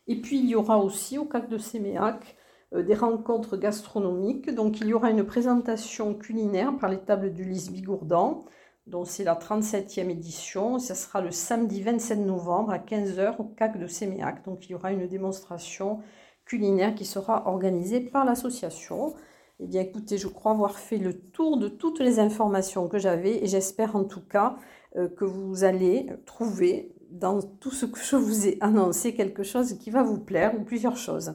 Et 0.06 0.20
puis 0.20 0.38
il 0.38 0.48
y 0.48 0.54
aura 0.54 0.78
aussi 0.78 1.18
au 1.18 1.24
CAC 1.24 1.50
de 1.50 1.58
Séméac 1.58 2.37
des 2.72 2.94
rencontres 2.94 3.56
gastronomiques. 3.56 4.54
Donc 4.54 4.80
il 4.80 4.88
y 4.88 4.94
aura 4.94 5.10
une 5.10 5.24
présentation 5.24 6.14
culinaire 6.14 6.76
par 6.78 6.90
les 6.90 6.98
tables 6.98 7.32
d'Ulysse 7.32 7.70
Bigourdan, 7.70 8.44
dont 8.86 9.04
c'est 9.04 9.24
la 9.24 9.34
37e 9.34 10.10
édition. 10.10 10.78
Ça 10.78 10.94
sera 10.94 11.20
le 11.20 11.30
samedi 11.30 11.82
27 11.82 12.18
novembre 12.18 12.72
à 12.72 12.78
15h 12.78 13.36
au 13.38 13.44
CAC 13.44 13.78
de 13.78 13.86
Séméac. 13.86 14.44
Donc 14.44 14.68
il 14.68 14.72
y 14.72 14.74
aura 14.74 14.92
une 14.92 15.06
démonstration 15.06 16.00
culinaire 16.44 16.94
qui 16.94 17.04
sera 17.04 17.46
organisée 17.46 18.00
par 18.00 18.24
l'association. 18.24 19.14
Eh 19.60 19.66
bien 19.66 19.82
écoutez, 19.82 20.18
je 20.18 20.28
crois 20.28 20.52
avoir 20.52 20.78
fait 20.78 20.98
le 20.98 21.14
tour 21.14 21.58
de 21.58 21.68
toutes 21.68 22.00
les 22.00 22.20
informations 22.20 22.88
que 22.88 22.98
j'avais 22.98 23.42
et 23.42 23.46
j'espère 23.46 23.96
en 23.96 24.04
tout 24.04 24.20
cas 24.20 24.56
euh, 24.96 25.08
que 25.08 25.24
vous 25.24 25.64
allez 25.64 26.06
trouver 26.26 26.94
dans 27.10 27.40
tout 27.42 27.70
ce 27.70 27.86
que 27.86 27.98
je 27.98 28.16
vous 28.16 28.46
ai 28.46 28.58
annoncé 28.60 29.14
quelque 29.14 29.42
chose 29.42 29.74
qui 29.78 29.90
va 29.90 30.02
vous 30.02 30.18
plaire 30.18 30.54
ou 30.58 30.64
plusieurs 30.64 30.96
choses. 30.96 31.34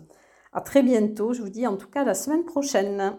À 0.53 0.61
très 0.61 0.83
bientôt, 0.83 1.33
je 1.33 1.41
vous 1.41 1.49
dis 1.49 1.65
en 1.65 1.77
tout 1.77 1.87
cas 1.87 2.03
la 2.03 2.13
semaine 2.13 2.45
prochaine. 2.45 3.17